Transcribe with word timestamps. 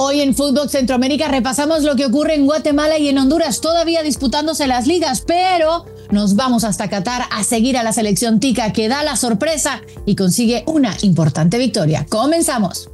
Hoy 0.00 0.20
en 0.20 0.32
Fútbol 0.32 0.70
Centroamérica 0.70 1.26
repasamos 1.26 1.82
lo 1.82 1.96
que 1.96 2.06
ocurre 2.06 2.36
en 2.36 2.46
Guatemala 2.46 2.98
y 2.98 3.08
en 3.08 3.18
Honduras, 3.18 3.60
todavía 3.60 4.04
disputándose 4.04 4.68
las 4.68 4.86
ligas, 4.86 5.22
pero 5.26 5.86
nos 6.12 6.36
vamos 6.36 6.62
hasta 6.62 6.88
Qatar 6.88 7.26
a 7.32 7.42
seguir 7.42 7.76
a 7.76 7.82
la 7.82 7.92
selección 7.92 8.38
tica 8.38 8.72
que 8.72 8.88
da 8.88 9.02
la 9.02 9.16
sorpresa 9.16 9.82
y 10.06 10.14
consigue 10.14 10.62
una 10.68 10.96
importante 11.02 11.58
victoria. 11.58 12.06
Comenzamos. 12.08 12.88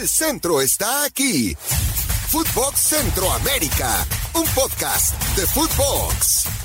El 0.00 0.08
centro 0.08 0.62
está 0.62 1.04
aquí. 1.04 1.54
Footbox 2.28 2.80
Centroamérica, 2.80 4.06
un 4.32 4.46
podcast 4.54 5.22
de 5.36 5.46
Footbox. 5.46 6.61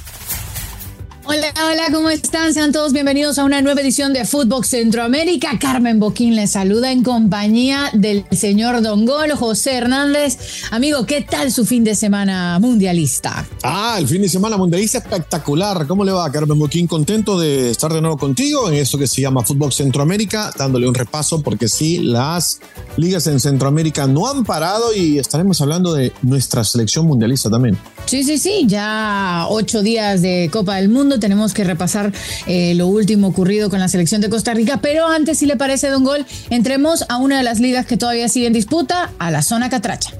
Hola, 1.29 1.53
hola, 1.69 1.83
¿cómo 1.91 2.09
están? 2.09 2.53
Sean 2.53 2.71
todos 2.71 2.93
bienvenidos 2.93 3.37
a 3.37 3.43
una 3.43 3.61
nueva 3.61 3.81
edición 3.81 4.13
de 4.13 4.23
Fútbol 4.23 4.63
Centroamérica. 4.63 5.59
Carmen 5.59 5.99
Boquín 5.99 6.37
les 6.37 6.51
saluda 6.51 6.89
en 6.89 7.03
compañía 7.03 7.89
del 7.91 8.23
señor 8.31 8.81
Don 8.81 9.05
Gol, 9.05 9.31
José 9.31 9.73
Hernández. 9.73 10.37
Amigo, 10.71 11.05
¿qué 11.05 11.19
tal 11.19 11.51
su 11.51 11.65
fin 11.65 11.83
de 11.83 11.95
semana 11.95 12.57
mundialista? 12.59 13.45
Ah, 13.61 13.97
el 13.99 14.07
fin 14.07 14.21
de 14.21 14.29
semana 14.29 14.55
mundialista 14.55 14.99
espectacular. 14.99 15.85
¿Cómo 15.85 16.05
le 16.05 16.13
va, 16.13 16.31
Carmen 16.31 16.57
Boquín? 16.57 16.87
Contento 16.87 17.37
de 17.37 17.71
estar 17.71 17.91
de 17.91 17.99
nuevo 17.99 18.17
contigo 18.17 18.69
en 18.69 18.75
esto 18.75 18.97
que 18.97 19.07
se 19.07 19.21
llama 19.21 19.43
Fútbol 19.43 19.73
Centroamérica, 19.73 20.53
dándole 20.57 20.87
un 20.87 20.95
repaso 20.95 21.41
porque 21.41 21.67
sí, 21.67 21.97
las 21.97 22.61
ligas 22.95 23.27
en 23.27 23.41
Centroamérica 23.41 24.07
no 24.07 24.29
han 24.29 24.45
parado 24.45 24.93
y 24.95 25.19
estaremos 25.19 25.59
hablando 25.59 25.93
de 25.93 26.13
nuestra 26.21 26.63
selección 26.63 27.05
mundialista 27.05 27.49
también. 27.49 27.77
Sí, 28.05 28.23
sí, 28.23 28.37
sí, 28.37 28.63
ya 28.65 29.45
ocho 29.49 29.83
días 29.83 30.21
de 30.21 30.49
Copa 30.53 30.77
del 30.77 30.87
Mundo 30.87 31.16
tenemos 31.19 31.53
que 31.53 31.63
repasar 31.63 32.11
eh, 32.45 32.73
lo 32.75 32.87
último 32.87 33.27
ocurrido 33.27 33.69
con 33.69 33.79
la 33.79 33.87
selección 33.87 34.21
de 34.21 34.29
Costa 34.29 34.53
Rica, 34.53 34.79
pero 34.81 35.07
antes, 35.07 35.39
si 35.39 35.45
le 35.45 35.57
parece, 35.57 35.89
Don 35.89 36.03
Gol, 36.03 36.25
entremos 36.49 37.05
a 37.09 37.17
una 37.17 37.37
de 37.37 37.43
las 37.43 37.59
ligas 37.59 37.85
que 37.85 37.97
todavía 37.97 38.29
sigue 38.29 38.47
en 38.47 38.53
disputa, 38.53 39.11
a 39.19 39.31
la 39.31 39.41
zona 39.41 39.69
catracha. 39.69 40.11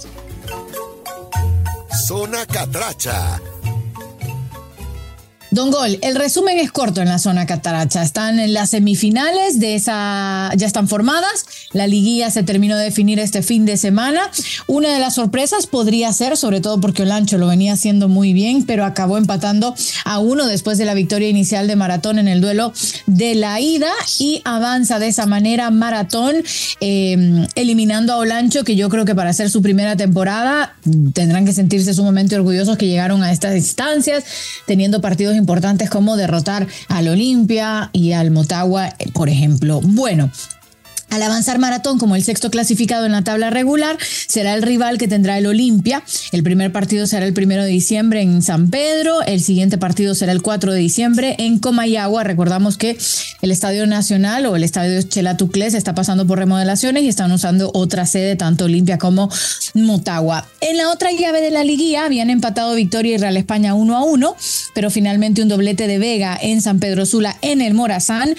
Zona 2.08 2.45
catracha 2.45 3.42
Don 5.52 5.72
Gol, 5.72 5.98
el 6.02 6.16
resumen 6.16 6.58
es 6.59 6.72
corto 6.72 7.02
en 7.02 7.08
la 7.08 7.20
zona 7.20 7.45
cataracha. 7.45 8.03
Están 8.03 8.40
en 8.40 8.53
las 8.53 8.72
semifinales 8.72 9.59
de 9.59 9.76
esa, 9.76 10.52
ya 10.56 10.67
están 10.67 10.88
formadas. 10.89 11.45
La 11.72 11.88
liguilla 11.88 12.30
se 12.31 12.44
terminó 12.44 12.76
de 12.78 12.84
definir 12.84 13.17
este 13.20 13.42
fin 13.42 13.66
de 13.66 13.78
semana. 13.78 14.30
Una 14.67 14.94
de 14.94 15.00
las 15.00 15.16
sorpresas 15.16 15.66
podría 15.66 16.12
ser, 16.12 16.36
sobre 16.36 16.59
todo 16.59 16.81
porque 16.81 17.04
Olancho 17.04 17.38
lo 17.38 17.48
venía 17.48 17.73
haciendo 17.73 18.09
muy 18.09 18.34
bien, 18.34 18.66
pero 18.66 18.84
acabó 18.84 19.17
empatando 19.17 19.73
a 20.04 20.20
uno 20.20 20.48
después 20.48 20.78
de 20.78 20.86
la 20.86 20.94
victoria 20.94 21.30
inicial 21.30 21.67
de 21.67 21.76
Maratón 21.78 22.20
en 22.20 22.28
el 22.28 22.42
duelo 22.42 22.73
de 23.06 23.36
la 23.36 23.59
ida 23.61 23.92
y 24.20 24.42
avanza 24.44 25.00
de 25.00 25.08
esa 25.08 25.26
manera 25.26 25.72
Maratón, 25.72 26.36
em, 26.82 27.48
eliminando 27.56 28.11
a 28.11 28.17
Olancho, 28.17 28.66
que 28.66 28.76
yo 28.76 28.89
creo 28.89 29.06
que 29.06 29.16
para 29.16 29.30
hacer 29.30 29.50
su 29.50 29.61
primera 29.61 29.95
temporada 29.95 30.76
tendrán 31.14 31.45
que 31.45 31.54
sentirse 31.54 31.94
sumamente 31.94 32.36
orgullosos 32.36 32.78
que 32.78 32.88
llegaron 32.88 33.23
a 33.23 33.32
estas 33.32 33.56
instancias, 33.56 34.23
teniendo 34.66 35.00
partidos 35.00 35.36
importantes 35.36 35.47
como 35.90 36.16
derrotar 36.17 36.67
al 36.90 37.08
Olimpia 37.08 37.90
y 37.94 38.12
al 38.12 38.30
Motagua, 38.30 38.94
por 39.14 39.30
ejemplo. 39.30 39.81
Bueno, 39.81 40.30
al 41.09 41.23
avanzar 41.23 41.58
Maratón 41.59 42.00
como 42.00 42.16
el 42.16 42.23
sexto 42.23 42.52
clasificado 42.52 43.05
en 43.05 43.13
la 43.13 43.23
tabla 43.23 43.50
regular, 43.50 43.97
será 44.27 44.53
el 44.53 44.61
rival 44.61 44.97
que 44.97 45.08
tendrá 45.08 45.38
el 45.38 45.45
Olimpia. 45.47 46.03
El 46.31 46.44
primer 46.44 46.72
partido 46.72 47.08
será 47.08 47.25
el 47.25 47.33
primero 47.33 47.64
de 47.64 47.69
diciembre 47.69 48.22
en 48.22 48.41
San 48.41 48.69
Pedro, 48.69 49.22
el 49.23 49.41
siguiente 49.41 49.77
partido 49.77 50.16
será 50.16 50.31
el 50.31 50.41
4 50.41 50.73
de 50.73 50.80
diciembre 50.80 51.36
en 51.39 51.59
Comayagua. 51.59 52.23
Recordamos 52.23 52.77
que 52.77 52.97
el 53.41 53.52
Estadio 53.52 53.88
Nacional 53.88 54.45
o 54.45 54.55
el 54.55 54.64
Estadio 54.64 55.02
Chelatucles 55.02 55.73
está 55.73 55.95
pasando 55.95 56.27
por 56.27 56.39
remodelaciones 56.39 57.03
y 57.03 57.08
están 57.08 57.31
usando 57.31 57.71
otra 57.73 58.05
sede, 58.05 58.36
tanto 58.36 58.66
Olimpia 58.66 58.97
como 58.97 59.30
Motagua. 59.73 60.47
En 60.61 60.77
la 60.77 60.89
otra 60.89 61.11
llave 61.11 61.42
de 61.42 61.52
la 61.52 61.64
liguilla 61.64 62.05
habían 62.05 62.30
empatado 62.30 62.75
Victoria 62.75 63.16
y 63.16 63.17
Real 63.17 63.38
España 63.38 63.73
1 63.73 63.95
a 63.95 64.03
1, 64.03 64.36
pero 64.76 64.92
finalmente 64.92 65.42
un 65.42 65.48
doblete 65.48 65.87
de 65.87 65.99
Vega 65.99 66.37
en 66.42 66.61
San 66.61 66.80
Pedro 66.80 67.05
Sula 67.05 67.37
en 67.42 67.61
el 67.61 67.73
Morazán 67.73 68.36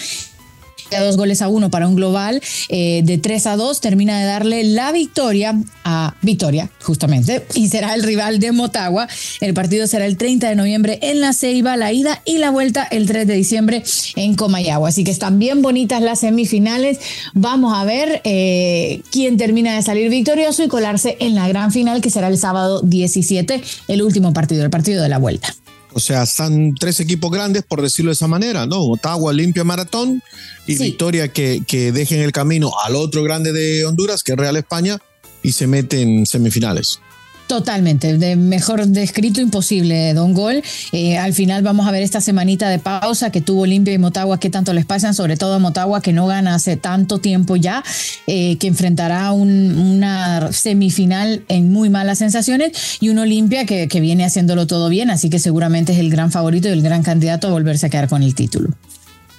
dos 0.97 1.17
goles 1.17 1.41
a 1.41 1.47
uno 1.47 1.69
para 1.69 1.87
un 1.87 1.95
global 1.95 2.41
eh, 2.69 3.01
de 3.03 3.17
3 3.17 3.47
a 3.47 3.55
2, 3.55 3.81
termina 3.81 4.19
de 4.19 4.25
darle 4.25 4.63
la 4.63 4.91
victoria 4.91 5.55
a 5.83 6.15
Victoria, 6.21 6.69
justamente, 6.81 7.45
y 7.55 7.69
será 7.69 7.93
el 7.93 8.03
rival 8.03 8.39
de 8.39 8.51
Motagua. 8.51 9.07
El 9.41 9.53
partido 9.53 9.87
será 9.87 10.05
el 10.05 10.17
30 10.17 10.49
de 10.49 10.55
noviembre 10.55 10.99
en 11.01 11.21
La 11.21 11.33
Ceiba, 11.33 11.77
la 11.77 11.91
ida 11.91 12.21
y 12.25 12.37
la 12.37 12.49
vuelta 12.49 12.83
el 12.83 13.07
3 13.07 13.27
de 13.27 13.33
diciembre 13.33 13.83
en 14.15 14.35
Comayagua. 14.35 14.89
Así 14.89 15.03
que 15.03 15.11
están 15.11 15.39
bien 15.39 15.61
bonitas 15.61 16.01
las 16.01 16.19
semifinales. 16.19 16.99
Vamos 17.33 17.77
a 17.77 17.83
ver 17.85 18.21
eh, 18.23 19.01
quién 19.11 19.37
termina 19.37 19.75
de 19.75 19.81
salir 19.81 20.09
victorioso 20.09 20.63
y 20.63 20.67
colarse 20.67 21.17
en 21.19 21.35
la 21.35 21.47
gran 21.47 21.71
final 21.71 22.01
que 22.01 22.09
será 22.09 22.27
el 22.27 22.37
sábado 22.37 22.81
17, 22.81 23.61
el 23.87 24.01
último 24.01 24.33
partido, 24.33 24.63
el 24.63 24.69
partido 24.69 25.03
de 25.03 25.09
la 25.09 25.17
vuelta. 25.17 25.53
O 25.99 26.01
sea, 26.01 26.23
están 26.23 26.75
tres 26.75 27.01
equipos 27.01 27.29
grandes, 27.29 27.63
por 27.63 27.81
decirlo 27.81 28.11
de 28.11 28.13
esa 28.13 28.25
manera, 28.25 28.65
¿no? 28.65 28.79
Ottawa, 28.83 29.33
Limpia, 29.33 29.65
Maratón 29.65 30.23
y 30.65 30.77
Victoria 30.77 31.27
que, 31.27 31.61
que 31.67 31.91
dejen 31.91 32.21
el 32.21 32.31
camino 32.31 32.71
al 32.85 32.95
otro 32.95 33.21
grande 33.21 33.51
de 33.51 33.85
Honduras, 33.85 34.23
que 34.23 34.31
es 34.31 34.37
Real 34.37 34.55
España, 34.55 34.99
y 35.43 35.51
se 35.51 35.67
meten 35.67 36.19
en 36.19 36.25
semifinales. 36.25 37.01
Totalmente, 37.49 38.19
de 38.19 38.35
mejor 38.35 38.85
descrito 38.85 39.41
imposible, 39.41 40.13
Don 40.13 40.35
Gol. 40.35 40.61
Eh, 40.91 41.17
al 41.17 41.33
final 41.33 41.63
vamos 41.63 41.87
a 41.87 41.91
ver 41.91 42.03
esta 42.03 42.21
semanita 42.21 42.69
de 42.69 42.77
pausa 42.77 43.31
que 43.31 43.41
tuvo 43.41 43.61
Olimpia 43.61 43.91
y 43.91 43.97
Motagua, 43.97 44.39
que 44.39 44.51
tanto 44.51 44.71
les 44.71 44.85
pasan, 44.85 45.15
sobre 45.15 45.35
todo 45.35 45.55
a 45.55 45.57
Motagua, 45.57 45.99
que 45.99 46.13
no 46.13 46.27
gana 46.27 46.53
hace 46.53 46.77
tanto 46.77 47.17
tiempo 47.17 47.55
ya, 47.55 47.83
eh, 48.27 48.57
que 48.59 48.67
enfrentará 48.67 49.31
una 49.31 50.51
semifinal 50.51 51.43
en 51.47 51.71
muy 51.71 51.89
malas 51.89 52.19
sensaciones, 52.19 52.99
y 52.99 53.09
un 53.09 53.17
Olimpia 53.17 53.65
que, 53.65 53.87
viene 53.99 54.25
haciéndolo 54.25 54.67
todo 54.67 54.87
bien, 54.87 55.09
así 55.09 55.31
que 55.31 55.39
seguramente 55.39 55.93
es 55.93 55.97
el 55.97 56.11
gran 56.11 56.31
favorito 56.31 56.67
y 56.67 56.73
el 56.73 56.83
gran 56.83 57.01
candidato 57.01 57.47
a 57.47 57.49
volverse 57.49 57.87
a 57.87 57.89
quedar 57.89 58.09
con 58.09 58.21
el 58.21 58.35
título. 58.35 58.69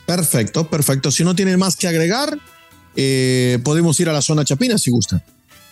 Perfecto, 0.05 0.69
perfecto. 0.69 1.13
Si 1.13 1.23
no 1.23 1.37
tienen 1.37 1.61
más 1.61 1.77
que 1.77 1.87
agregar, 1.87 2.37
eh, 2.97 3.61
podemos 3.63 4.01
ir 4.01 4.09
a 4.09 4.13
la 4.13 4.21
zona 4.21 4.45
chapina 4.45 4.79
si 4.79 4.91
gusta. 4.91 5.23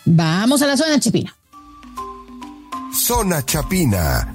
Vamos 0.04 0.62
a 0.62 0.69
la 0.69 0.77
zona 0.77 1.00
chapina. 1.00 1.34
Zona 2.93 3.44
Chapina. 3.44 4.34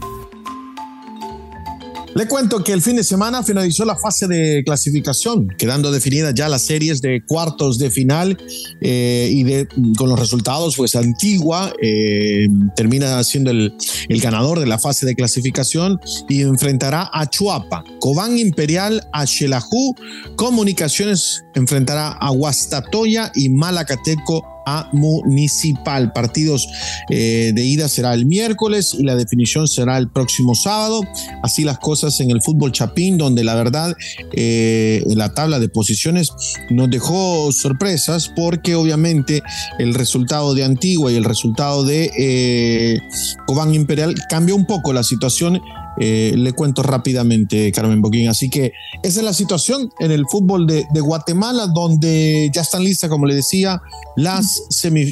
Le 2.15 2.27
cuento 2.27 2.63
que 2.63 2.73
el 2.73 2.81
fin 2.83 2.95
de 2.95 3.03
semana 3.03 3.41
finalizó 3.41 3.85
la 3.85 3.95
fase 3.95 4.27
de 4.27 4.63
clasificación, 4.63 5.47
quedando 5.57 5.91
definidas 5.91 6.35
ya 6.35 6.47
las 6.47 6.63
series 6.63 7.01
de 7.01 7.23
cuartos 7.25 7.79
de 7.79 7.89
final 7.89 8.37
eh, 8.81 9.29
y 9.31 9.95
con 9.95 10.09
los 10.09 10.19
resultados, 10.19 10.75
pues 10.77 10.95
Antigua 10.95 11.73
eh, 11.81 12.47
termina 12.75 13.23
siendo 13.23 13.49
el, 13.49 13.73
el, 14.09 14.21
ganador 14.21 14.59
de 14.59 14.67
la 14.67 14.77
fase 14.77 15.07
de 15.07 15.15
clasificación 15.15 15.99
y 16.29 16.43
enfrentará 16.43 17.09
a 17.11 17.27
Chuapa, 17.27 17.83
Cobán 17.99 18.37
Imperial 18.37 19.01
a 19.11 19.25
Xelajú, 19.25 19.95
Comunicaciones 20.35 21.43
enfrentará 21.55 22.09
a 22.09 22.31
Huastatoya 22.31 23.31
y 23.33 23.49
Malacateco 23.49 24.52
a 24.65 24.89
Municipal. 24.91 26.11
Partidos 26.13 26.67
eh, 27.09 27.51
de 27.53 27.63
ida 27.63 27.87
será 27.87 28.13
el 28.13 28.25
miércoles 28.25 28.95
y 28.97 29.03
la 29.03 29.15
definición 29.15 29.67
será 29.67 29.97
el 29.97 30.09
próximo 30.09 30.55
sábado. 30.55 31.01
Así 31.41 31.63
las 31.63 31.79
cosas 31.79 32.19
en 32.19 32.31
el 32.31 32.41
fútbol 32.41 32.71
chapín, 32.71 33.17
donde 33.17 33.43
la 33.43 33.55
verdad 33.55 33.95
eh, 34.33 35.03
la 35.07 35.33
tabla 35.33 35.59
de 35.59 35.69
posiciones 35.69 36.31
nos 36.69 36.89
dejó 36.89 37.51
sorpresas 37.51 38.29
porque 38.35 38.75
obviamente 38.75 39.41
el 39.79 39.93
resultado 39.93 40.53
de 40.53 40.63
Antigua 40.63 41.11
y 41.11 41.15
el 41.15 41.23
resultado 41.23 41.83
de 41.83 42.11
eh, 42.17 42.99
Cobán 43.45 43.73
Imperial 43.73 44.15
cambió 44.29 44.55
un 44.55 44.65
poco 44.65 44.93
la 44.93 45.03
situación 45.03 45.61
eh, 45.99 46.33
le 46.35 46.53
cuento 46.53 46.81
rápidamente, 46.83 47.71
Carmen 47.71 48.01
Boquín. 48.01 48.27
Así 48.29 48.49
que 48.49 48.73
esa 49.03 49.19
es 49.19 49.25
la 49.25 49.33
situación 49.33 49.91
en 49.99 50.11
el 50.11 50.25
fútbol 50.27 50.65
de, 50.65 50.85
Guatemala, 51.03 51.67
donde 51.67 52.49
ya 52.53 52.61
están 52.61 52.83
listas, 52.83 53.09
como 53.09 53.25
le 53.25 53.35
decía, 53.35 53.81
las 54.15 54.63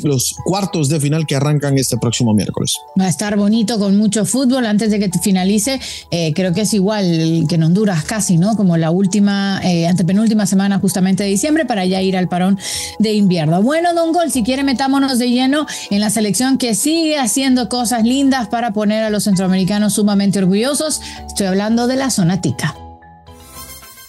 los 0.04 0.36
cuartos 0.46 0.90
de 0.90 1.00
final 1.00 1.26
que 1.26 1.36
arrancan 1.36 1.78
este 1.78 1.98
próximo 1.98 2.34
miércoles. 2.34 2.78
Va 3.00 3.06
a 3.06 3.10
estar 3.10 3.36
bonito 3.38 3.78
con 3.78 3.98
mucho 3.98 4.26
fútbol 4.26 4.66
antes 4.66 4.92
de 4.92 5.00
que 5.00 5.10
finalice. 5.22 5.80
Eh, 6.12 6.34
creo 6.34 6.54
que 6.54 6.62
es 6.62 6.74
igual 6.74 7.46
que 7.48 7.56
en 7.56 7.64
Honduras, 7.64 8.04
casi, 8.04 8.38
¿no? 8.38 8.56
Como 8.56 8.78
la 8.78 8.92
última, 8.92 9.60
eh, 9.64 9.88
antepenúltima 9.88 10.46
semana 10.46 10.80
justamente 10.80 11.24
de 11.24 11.30
diciembre 11.30 11.66
para 11.66 11.86
ya 11.86 12.02
ir 12.02 12.16
al 12.16 12.30
parón 12.30 12.58
de 13.00 13.14
invierno. 13.14 13.62
Bueno, 13.62 13.94
Don 13.94 14.14
Gol, 14.14 14.32
si 14.32 14.44
quiere 14.44 14.64
metámonos 14.64 15.20
de 15.20 15.30
lleno 15.30 15.66
en 15.90 16.00
la 16.00 16.10
selección 16.10 16.58
que 16.58 16.76
sigue 16.76 17.18
haciendo 17.18 17.70
cosas 17.70 18.04
lindas 18.04 18.48
para 18.48 18.72
poner 18.72 19.04
a 19.04 19.10
los 19.10 19.26
centroamericanos 19.26 19.94
sumamente 19.94 20.40
orgullosos 20.40 20.71
Estoy 21.28 21.48
hablando 21.48 21.86
de 21.88 21.98
la 21.98 22.10
zona 22.10 22.40
tica. 22.40 22.74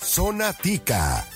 Zona 0.05 0.53
tica. 0.53 1.27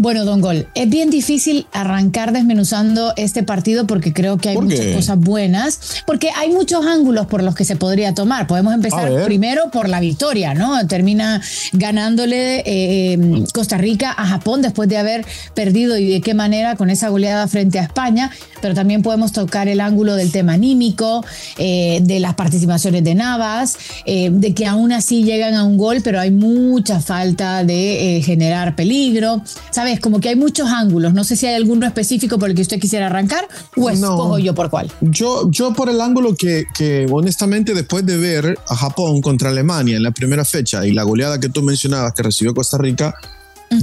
Bueno, 0.00 0.24
Don 0.24 0.40
Gol, 0.40 0.68
es 0.76 0.88
bien 0.88 1.10
difícil 1.10 1.66
arrancar 1.72 2.32
desmenuzando 2.32 3.12
este 3.16 3.42
partido 3.42 3.84
porque 3.88 4.12
creo 4.12 4.38
que 4.38 4.50
hay 4.50 4.56
muchas 4.56 4.94
cosas 4.94 5.18
buenas, 5.18 5.80
porque 6.06 6.30
hay 6.36 6.50
muchos 6.52 6.86
ángulos 6.86 7.26
por 7.26 7.42
los 7.42 7.56
que 7.56 7.64
se 7.64 7.74
podría 7.74 8.14
tomar. 8.14 8.46
Podemos 8.46 8.74
empezar 8.74 9.10
primero 9.24 9.72
por 9.72 9.88
la 9.88 9.98
victoria, 9.98 10.54
¿no? 10.54 10.86
Termina 10.86 11.42
ganándole 11.72 12.62
eh, 12.64 13.44
Costa 13.52 13.76
Rica 13.76 14.14
a 14.16 14.24
Japón 14.26 14.62
después 14.62 14.88
de 14.88 14.98
haber 14.98 15.26
perdido 15.54 15.98
y 15.98 16.08
de 16.08 16.20
qué 16.20 16.32
manera 16.32 16.76
con 16.76 16.90
esa 16.90 17.08
goleada 17.08 17.48
frente 17.48 17.80
a 17.80 17.82
España, 17.82 18.30
pero 18.62 18.74
también 18.74 19.02
podemos 19.02 19.32
tocar 19.32 19.66
el 19.66 19.80
ángulo 19.80 20.14
del 20.14 20.30
tema 20.30 20.52
anímico, 20.52 21.24
eh, 21.56 21.98
de 22.02 22.20
las 22.20 22.34
participaciones 22.34 23.02
de 23.02 23.16
Navas, 23.16 23.76
eh, 24.06 24.30
de 24.30 24.54
que 24.54 24.64
aún 24.64 24.92
así 24.92 25.24
llegan 25.24 25.54
a 25.54 25.64
un 25.64 25.76
gol, 25.76 26.02
pero 26.04 26.20
hay 26.20 26.30
mucha 26.30 27.00
falta 27.00 27.64
de 27.64 28.22
generar 28.24 28.76
peligro. 28.76 29.42
¿Sabes? 29.70 29.87
Es 29.92 30.00
como 30.00 30.20
que 30.20 30.28
hay 30.28 30.36
muchos 30.36 30.68
ángulos. 30.68 31.14
No 31.14 31.24
sé 31.24 31.36
si 31.36 31.46
hay 31.46 31.54
alguno 31.54 31.86
específico 31.86 32.38
por 32.38 32.50
el 32.50 32.56
que 32.56 32.62
usted 32.62 32.78
quisiera 32.78 33.06
arrancar 33.06 33.46
o 33.76 33.90
escojo 33.90 34.38
yo 34.38 34.54
por 34.54 34.70
cuál. 34.70 34.90
Yo, 35.00 35.50
yo 35.50 35.72
por 35.72 35.88
el 35.88 36.00
ángulo 36.00 36.34
que, 36.34 36.64
que 36.74 37.06
honestamente 37.10 37.74
después 37.74 38.04
de 38.06 38.16
ver 38.16 38.58
a 38.68 38.76
Japón 38.76 39.20
contra 39.20 39.50
Alemania 39.50 39.96
en 39.96 40.02
la 40.02 40.10
primera 40.10 40.44
fecha 40.44 40.86
y 40.86 40.92
la 40.92 41.02
goleada 41.02 41.40
que 41.40 41.48
tú 41.48 41.62
mencionabas 41.62 42.12
que 42.14 42.22
recibió 42.22 42.54
Costa 42.54 42.78
Rica, 42.78 43.14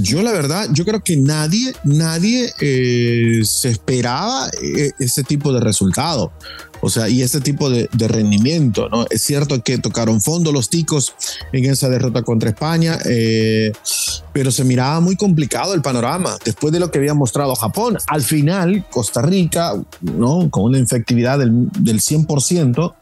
yo 0.00 0.22
la 0.22 0.32
verdad, 0.32 0.68
yo 0.72 0.84
creo 0.84 1.02
que 1.02 1.16
nadie, 1.16 1.72
nadie 1.84 2.52
eh, 2.60 3.40
se 3.44 3.70
esperaba 3.70 4.48
eh, 4.62 4.92
ese 4.98 5.22
tipo 5.22 5.52
de 5.52 5.60
resultado. 5.60 6.32
O 6.80 6.90
sea, 6.90 7.08
y 7.08 7.22
ese 7.22 7.40
tipo 7.40 7.70
de, 7.70 7.88
rendimiento, 8.06 8.88
¿no? 8.88 9.06
Es 9.10 9.22
cierto 9.22 9.62
que 9.62 9.78
tocaron 9.78 10.20
fondo 10.20 10.52
los 10.52 10.68
ticos 10.68 11.14
en 11.52 11.64
esa 11.64 11.88
derrota 11.88 12.22
contra 12.22 12.50
España, 12.50 12.98
eh, 13.06 13.72
pero 14.32 14.50
se 14.50 14.62
miraba 14.62 15.00
muy 15.00 15.16
complicado 15.16 15.74
el 15.74 15.82
panorama 15.82 16.36
después 16.44 16.72
de 16.72 16.80
lo 16.80 16.90
que 16.90 16.98
había 16.98 17.14
mostrado 17.14 17.54
Japón. 17.54 17.96
Al 18.06 18.22
final, 18.22 18.86
Costa 18.90 19.22
Rica, 19.22 19.72
¿no? 20.02 20.50
Con 20.50 20.64
una 20.64 20.78
efectividad 20.78 21.38
del, 21.38 21.68
del 21.80 22.00
100%, 22.00 22.94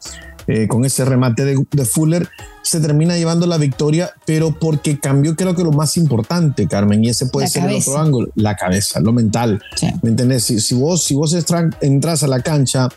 eh, 0.46 0.68
con 0.68 0.84
ese 0.84 1.04
remate 1.04 1.44
de, 1.44 1.84
Fuller, 1.84 2.28
se 2.64 2.80
termina 2.80 3.16
llevando 3.16 3.46
la 3.46 3.58
victoria, 3.58 4.14
pero 4.26 4.58
porque 4.58 4.98
cambió 4.98 5.36
creo 5.36 5.54
que 5.54 5.62
lo 5.62 5.70
más 5.70 5.96
importante, 5.96 6.66
Carmen, 6.66 7.04
y 7.04 7.10
ese 7.10 7.26
puede 7.26 7.46
ser 7.46 7.68
el 7.68 7.76
otro 7.76 7.98
ángulo, 7.98 8.28
la 8.34 8.56
cabeza, 8.56 9.00
lo 9.00 9.12
mental. 9.12 9.62
¿Me 10.02 10.10
entendés? 10.10 10.44
Si, 10.44 10.60
si, 10.60 10.74
vos, 10.74 11.04
si 11.04 11.14
vos 11.14 11.36
entras 11.80 12.22
a 12.22 12.26
la 12.26 12.40
cancha 12.40 12.88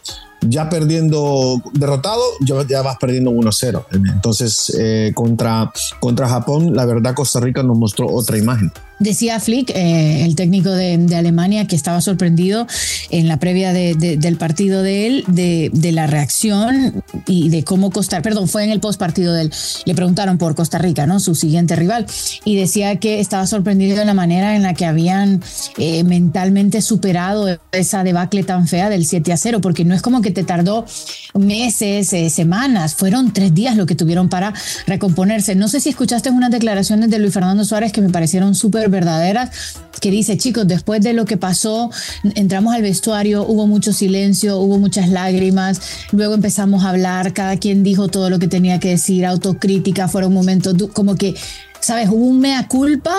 ya 0.41 0.69
perdiendo, 0.69 1.61
derrotado, 1.73 2.21
ya, 2.41 2.81
vas 2.81 2.97
perdiendo 2.97 3.31
1-0. 3.31 3.85
Entonces, 4.13 4.73
eh, 4.77 5.11
contra, 5.13 5.71
contra 5.99 6.29
Japón, 6.29 6.75
la 6.75 6.85
verdad 6.85 7.13
Costa 7.15 7.39
Rica 7.39 7.63
nos 7.63 7.77
mostró 7.77 8.07
otra 8.07 8.37
imagen. 8.37 8.71
Decía 8.99 9.39
Flick, 9.39 9.69
eh, 9.75 10.25
el 10.25 10.35
técnico 10.35 10.71
de, 10.71 11.15
Alemania, 11.15 11.67
que 11.67 11.75
estaba 11.75 12.01
sorprendido 12.01 12.65
en 13.11 13.27
la 13.27 13.37
previa 13.37 13.71
del 13.71 14.37
partido 14.37 14.81
de 14.81 15.07
él, 15.07 15.23
de, 15.27 15.91
la 15.91 16.07
reacción 16.07 17.03
y 17.25 17.49
de 17.49 17.63
cómo 17.63 17.91
Costa 17.91 18.21
perdón, 18.21 18.47
fue 18.47 18.63
en 18.63 18.71
el 18.71 18.79
post 18.79 18.99
partido 18.99 19.33
de 19.33 19.43
él, 19.43 19.53
le 19.85 19.95
preguntaron 19.95 20.37
por 20.37 20.55
Costa 20.55 20.77
Rica, 20.77 21.05
¿no? 21.05 21.19
Su 21.19 21.35
siguiente 21.35 21.75
rival, 21.75 22.05
y 22.45 22.55
decía 22.55 22.97
que 22.97 23.19
estaba 23.19 23.47
sorprendido 23.47 23.97
de 23.97 24.05
la 24.05 24.13
manera 24.13 24.55
en 24.55 24.63
la 24.63 24.73
que 24.73 24.85
habían 24.85 25.41
eh, 25.77 26.03
mentalmente 26.03 26.81
superado 26.81 27.59
esa 27.71 28.03
debacle 28.03 28.43
tan 28.43 28.67
fea 28.67 28.89
del 28.89 29.05
7 29.05 29.33
a 29.33 29.37
0, 29.37 29.61
porque 29.61 29.85
no 29.85 29.93
es 29.93 30.01
como 30.01 30.21
que 30.21 30.31
te 30.31 30.43
tardó 30.43 30.85
meses, 31.33 32.11
eh, 32.13 32.29
semanas, 32.29 32.95
fueron 32.95 33.33
tres 33.33 33.53
días 33.53 33.75
lo 33.75 33.85
que 33.85 33.95
tuvieron 33.95 34.29
para 34.29 34.53
recomponerse. 34.85 35.55
No 35.55 35.67
sé 35.67 35.79
si 35.79 35.89
escuchaste 35.89 36.29
unas 36.29 36.51
declaraciones 36.51 37.09
de 37.09 37.19
Luis 37.19 37.33
Fernando 37.33 37.63
Suárez 37.65 37.91
que 37.91 38.01
me 38.01 38.09
parecieron 38.09 38.55
súper 38.55 38.89
verdaderas, 38.89 39.49
que 39.99 40.11
dice, 40.11 40.37
chicos, 40.37 40.67
después 40.67 41.01
de 41.01 41.13
lo 41.13 41.25
que 41.25 41.37
pasó, 41.37 41.89
entramos 42.35 42.73
al 42.73 42.81
vestuario, 42.81 43.45
hubo 43.47 43.67
mucho 43.67 43.93
silencio, 43.93 44.57
hubo 44.57 44.77
muchas 44.77 45.09
lágrimas, 45.09 45.81
luego 46.11 46.33
empezamos 46.33 46.83
a 46.83 46.89
hablar, 46.89 47.33
cada 47.33 47.57
quien 47.57 47.83
dijo 47.83 48.07
todo 48.07 48.29
lo 48.29 48.39
que 48.39 48.47
tenía 48.47 48.79
que 48.79 48.89
decir, 48.89 49.25
autocrítica, 49.25 50.07
fueron 50.07 50.33
momentos 50.33 50.75
como 50.93 51.15
que, 51.15 51.35
¿sabes? 51.79 52.09
Hubo 52.09 52.25
un 52.25 52.39
mea 52.39 52.67
culpa, 52.67 53.15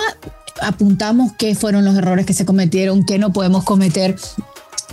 apuntamos 0.61 1.33
qué 1.39 1.55
fueron 1.55 1.85
los 1.85 1.97
errores 1.97 2.27
que 2.27 2.35
se 2.35 2.45
cometieron, 2.45 3.05
qué 3.05 3.19
no 3.19 3.33
podemos 3.33 3.65
cometer 3.65 4.17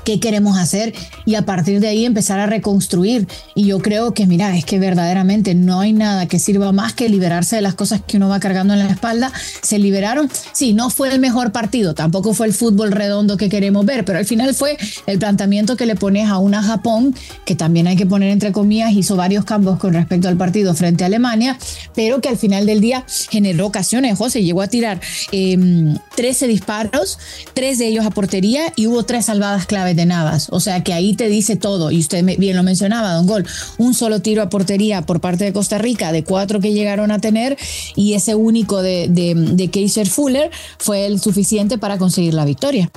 qué 0.06 0.20
queremos 0.20 0.58
hacer 0.58 0.94
y 1.26 1.36
a 1.36 1.42
partir 1.42 1.82
de 1.82 1.88
ahí 1.88 2.06
empezar 2.06 2.40
a 2.40 2.46
reconstruir. 2.46 3.28
Y 3.56 3.66
yo 3.66 3.80
creo 3.80 4.14
que, 4.14 4.26
mira, 4.26 4.56
es 4.56 4.64
que 4.64 4.80
verdaderamente 4.80 5.56
no 5.56 5.82
hay 5.82 5.92
nada 5.92 6.28
que 6.28 6.40
sirva 6.40 6.72
más 6.72 6.94
que 6.94 7.10
liberarse 7.10 7.58
de 7.58 7.62
las 7.62 7.76
cosas 7.76 8.02
que 8.08 8.18
uno 8.18 8.30
va 8.30 8.40
cargando 8.40 8.74
en 8.74 8.80
la 8.80 8.90
espalda. 8.90 9.32
Se 9.62 9.80
liberaron. 9.80 10.30
Sí, 10.54 10.74
no 10.74 10.90
fue 10.90 11.12
el 11.12 11.20
mejor 11.20 11.52
partido, 11.52 11.94
tampoco 11.94 12.34
fue 12.34 12.48
el 12.48 12.54
fútbol 12.54 12.92
redondo 12.92 13.36
que 13.36 13.50
queremos 13.50 13.86
ver, 13.86 14.06
pero 14.06 14.20
al 14.20 14.26
final 14.26 14.54
fue 14.54 14.78
el 15.08 15.20
planteamiento 15.20 15.76
que 15.76 15.86
le 15.86 15.96
pones 15.96 16.30
a 16.30 16.38
una 16.38 16.62
Japón, 16.62 17.16
que 17.46 17.56
también 17.56 17.88
hay 17.88 17.96
que 17.96 18.06
poner 18.06 18.30
entre 18.30 18.52
comillas, 18.52 18.94
hizo 18.94 19.16
varios 19.16 19.44
cambios 19.46 19.80
con 19.80 19.94
respecto 19.94 20.28
al 20.28 20.38
partido 20.38 20.74
frente 20.76 21.04
a 21.04 21.08
Alemania, 21.08 21.58
pero 21.96 22.22
que 22.22 22.30
al 22.30 22.38
final 22.38 22.66
del 22.66 22.82
día 22.82 23.06
generó 23.30 23.66
ocasiones. 23.66 24.18
José 24.18 24.44
llegó 24.44 24.62
a 24.62 24.68
tirar 24.68 25.00
13 25.32 26.46
em, 26.46 26.52
disparos, 26.52 27.18
tres 27.54 27.80
de 27.80 27.88
ellos 27.88 28.06
a 28.06 28.12
portería 28.12 28.72
y 28.76 28.88
hubo 28.88 29.04
tres 29.04 29.26
salvadas 29.26 29.66
de 29.96 30.06
Navas. 30.06 30.48
O 30.52 30.60
sea 30.60 30.84
que 30.84 30.94
ahí 30.94 31.16
te 31.16 31.28
dice 31.28 31.56
todo. 31.56 31.92
Y 31.92 32.00
usted 32.00 32.24
bien 32.38 32.56
lo 32.56 32.64
mencionaba, 32.64 33.14
Don 33.14 33.28
Gol. 33.28 33.46
Un 33.78 33.94
solo 33.94 34.22
tiro 34.22 34.42
a 34.42 34.50
portería 34.50 35.04
por 35.04 35.22
parte 35.22 35.44
de 35.44 35.54
Costa 35.54 35.78
Rica, 35.78 36.12
de 36.12 36.24
cuatro 36.24 36.60
que 36.60 36.74
llegaron 36.74 37.12
a 37.12 37.20
tener, 37.20 37.58
y 37.96 38.14
ese 38.14 38.36
único 38.36 38.82
de, 38.82 39.08
de, 39.10 39.70
Kaiser 39.70 40.08
Fuller 40.08 40.52
fue 40.78 41.06
el 41.06 41.20
suficiente 41.20 41.78
para 41.78 41.98
conseguir 41.98 42.34
la 42.34 42.46
victoria. 42.46 42.92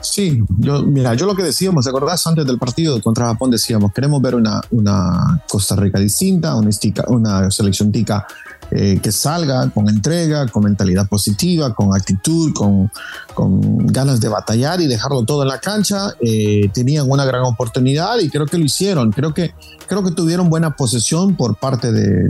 Sí, 0.00 0.42
yo, 0.58 0.82
mira, 0.82 1.14
yo 1.14 1.26
lo 1.26 1.34
que 1.34 1.42
decíamos, 1.42 1.84
¿te 1.84 1.90
acordás? 1.90 2.26
Antes 2.26 2.46
del 2.46 2.58
partido 2.58 3.00
contra 3.02 3.26
Japón 3.26 3.50
decíamos, 3.50 3.92
queremos 3.92 4.22
ver 4.22 4.34
una, 4.34 4.60
una 4.70 5.42
Costa 5.48 5.74
Rica 5.74 5.98
distinta, 5.98 6.54
una, 6.54 6.70
una 7.08 7.50
selección 7.50 7.90
tica 7.90 8.26
eh, 8.72 8.98
que 9.00 9.12
salga 9.12 9.70
con 9.70 9.88
entrega, 9.88 10.48
con 10.48 10.64
mentalidad 10.64 11.06
positiva, 11.08 11.72
con 11.72 11.94
actitud, 11.94 12.52
con, 12.52 12.90
con 13.32 13.86
ganas 13.86 14.20
de 14.20 14.28
batallar 14.28 14.80
y 14.80 14.88
dejarlo 14.88 15.24
todo 15.24 15.42
en 15.42 15.48
la 15.48 15.60
cancha. 15.60 16.14
Eh, 16.20 16.68
tenían 16.74 17.08
una 17.08 17.24
gran 17.24 17.42
oportunidad 17.42 18.18
y 18.18 18.28
creo 18.28 18.46
que 18.46 18.58
lo 18.58 18.64
hicieron. 18.64 19.12
Creo 19.12 19.32
que, 19.32 19.54
creo 19.86 20.02
que 20.02 20.10
tuvieron 20.10 20.50
buena 20.50 20.74
posesión 20.74 21.36
por 21.36 21.56
parte 21.56 21.92
de, 21.92 22.26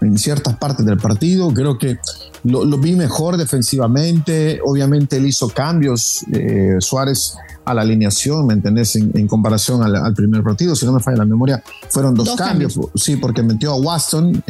en 0.00 0.18
ciertas 0.18 0.56
partes 0.56 0.84
del 0.84 0.98
partido. 0.98 1.54
Creo 1.54 1.78
que 1.78 1.98
lo, 2.42 2.78
vi 2.78 2.96
mejor 2.96 3.36
defensivamente. 3.36 4.58
Obviamente 4.64 5.18
él 5.18 5.26
hizo 5.26 5.48
cambios, 5.48 6.24
eh, 6.32 6.78
Suárez 6.80 7.36
a 7.64 7.74
la 7.74 7.82
alineación, 7.82 8.46
¿me 8.46 8.54
entendés? 8.54 8.96
En, 8.96 9.28
comparación 9.28 9.82
al, 9.82 10.14
primer 10.14 10.42
partido, 10.42 10.74
si 10.74 10.84
no 10.84 10.92
me 10.92 11.00
falla 11.00 11.18
la 11.18 11.24
memoria, 11.24 11.62
fueron 11.90 12.14
dos, 12.14 12.34
cambios. 12.34 12.78
Sí, 12.96 13.16
porque 13.16 13.42
metió 13.44 13.72
a 13.72 13.76
Waston. 13.76 14.42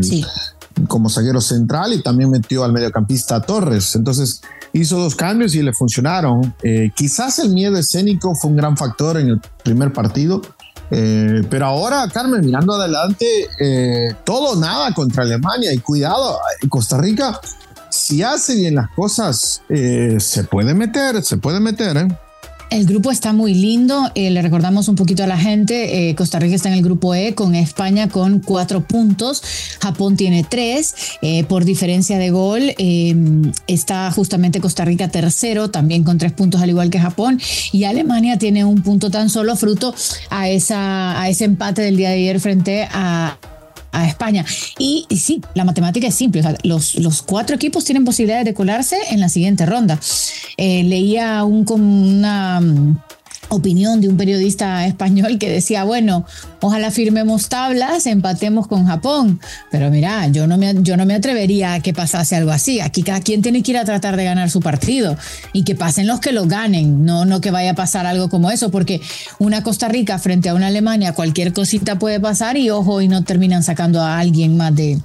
sí 0.00 0.24
como 0.90 1.08
zaguero 1.08 1.40
central 1.40 1.94
y 1.94 2.02
también 2.02 2.30
metió 2.30 2.64
al 2.64 2.72
mediocampista 2.72 3.40
Torres. 3.40 3.94
Entonces 3.94 4.42
hizo 4.72 4.98
dos 4.98 5.14
cambios 5.14 5.54
y 5.54 5.62
le 5.62 5.72
funcionaron. 5.72 6.54
Eh, 6.62 6.90
quizás 6.94 7.38
el 7.38 7.50
miedo 7.50 7.78
escénico 7.78 8.34
fue 8.34 8.50
un 8.50 8.56
gran 8.56 8.76
factor 8.76 9.16
en 9.16 9.28
el 9.28 9.40
primer 9.62 9.92
partido, 9.92 10.42
eh, 10.90 11.42
pero 11.48 11.66
ahora, 11.66 12.08
Carmen, 12.12 12.44
mirando 12.44 12.74
adelante, 12.74 13.24
eh, 13.60 14.14
todo 14.24 14.56
nada 14.56 14.92
contra 14.92 15.22
Alemania 15.22 15.72
y 15.72 15.78
cuidado, 15.78 16.38
Costa 16.68 16.98
Rica, 16.98 17.40
si 17.88 18.24
hace 18.24 18.56
bien 18.56 18.74
las 18.74 18.90
cosas, 18.90 19.62
se 19.68 20.44
puede 20.50 20.74
meter, 20.74 21.22
se 21.22 21.36
puede 21.36 21.60
meter. 21.60 21.96
¿eh? 21.96 22.08
El 22.70 22.86
grupo 22.86 23.10
está 23.10 23.32
muy 23.32 23.52
lindo. 23.52 24.12
Eh, 24.14 24.30
le 24.30 24.42
recordamos 24.42 24.86
un 24.86 24.94
poquito 24.94 25.24
a 25.24 25.26
la 25.26 25.36
gente. 25.36 26.08
Eh, 26.08 26.14
Costa 26.14 26.38
Rica 26.38 26.54
está 26.54 26.68
en 26.68 26.76
el 26.76 26.84
grupo 26.84 27.16
E 27.16 27.34
con 27.34 27.56
España 27.56 28.08
con 28.08 28.38
cuatro 28.38 28.80
puntos. 28.86 29.42
Japón 29.80 30.16
tiene 30.16 30.44
tres 30.48 30.94
eh, 31.20 31.42
por 31.44 31.64
diferencia 31.64 32.16
de 32.18 32.30
gol. 32.30 32.72
está 33.66 34.12
justamente 34.12 34.60
Costa 34.60 34.84
Rica 34.84 35.08
tercero, 35.08 35.70
también 35.70 36.04
con 36.04 36.18
tres 36.18 36.30
puntos 36.30 36.62
al 36.62 36.70
igual 36.70 36.90
que 36.90 37.00
Japón. 37.00 37.40
Y 37.72 37.84
Alemania 37.84 38.38
tiene 38.38 38.64
un 38.64 38.82
punto 38.82 39.10
tan 39.10 39.30
solo 39.30 39.56
fruto 39.56 39.92
a, 40.30 40.48
esa, 40.48 41.20
a 41.20 41.28
ese 41.28 41.46
empate 41.46 41.82
del 41.82 41.96
día 41.96 42.10
de 42.10 42.16
ayer 42.16 42.38
frente 42.38 42.88
a, 42.92 43.36
a 43.92 44.06
España. 44.06 44.44
Y, 44.78 45.06
sí, 45.16 45.42
la 45.54 45.64
matemática 45.64 46.06
es 46.06 46.14
simple. 46.14 46.42
los, 46.64 46.94
los, 46.96 47.22
cuatro 47.22 47.56
equipos 47.56 47.84
tienen 47.84 48.04
posibilidades 48.04 48.44
de 48.44 48.54
colarse 48.54 48.96
en 49.10 49.20
la 49.20 49.28
siguiente 49.28 49.66
ronda. 49.66 49.98
Eh, 50.56 50.84
leía 50.84 51.44
un, 51.44 51.64
una 51.68 52.60
opinión 53.50 54.00
de 54.00 54.08
un 54.08 54.16
periodista 54.16 54.86
español 54.86 55.38
que 55.38 55.50
decía, 55.50 55.84
bueno, 55.84 56.24
ojalá 56.60 56.90
firmemos 56.90 57.48
tablas, 57.48 58.06
empatemos 58.06 58.66
con 58.66 58.86
Japón, 58.86 59.40
pero 59.70 59.90
mira, 59.90 60.26
yo 60.28 60.46
no 60.46 60.56
me, 60.56 60.74
yo 60.82 60.96
no 60.96 61.04
me 61.04 61.14
atrevería 61.14 61.74
a 61.74 61.80
que 61.80 61.92
pasase 61.92 62.36
algo 62.36 62.50
así. 62.50 62.80
Aquí 62.80 63.02
cada 63.02 63.20
quien 63.20 63.42
tiene 63.42 63.62
que 63.62 63.72
ir 63.72 63.78
a 63.78 63.84
tratar 63.84 64.16
de 64.16 64.24
ganar 64.24 64.50
su 64.50 64.60
partido 64.60 65.16
y 65.52 65.64
que 65.64 65.74
pasen 65.74 66.06
los 66.06 66.20
que 66.20 66.32
lo 66.32 66.46
ganen, 66.46 67.04
no, 67.04 67.24
no 67.24 67.40
que 67.40 67.50
vaya 67.50 67.72
a 67.72 67.74
pasar 67.74 68.06
algo 68.06 68.28
como 68.28 68.50
eso, 68.50 68.70
porque 68.70 69.00
una 69.38 69.62
Costa 69.62 69.88
Rica 69.88 70.18
frente 70.18 70.48
a 70.48 70.54
una 70.54 70.68
Alemania, 70.68 71.12
cualquier 71.12 71.52
cosita 71.52 71.98
puede 71.98 72.20
pasar 72.20 72.56
y 72.56 72.70
ojo, 72.70 73.00
y 73.00 73.08
no 73.08 73.24
terminan 73.24 73.62
sacando 73.62 74.00
a 74.00 74.18
alguien 74.18 74.56
más 74.56 74.74
de 74.74 74.98